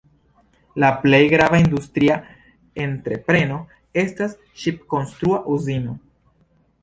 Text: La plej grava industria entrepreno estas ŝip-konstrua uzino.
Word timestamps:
La 0.83 0.87
plej 1.01 1.19
grava 1.33 1.59
industria 1.63 2.15
entrepreno 2.85 3.59
estas 4.05 4.35
ŝip-konstrua 4.63 5.43
uzino. 5.57 5.97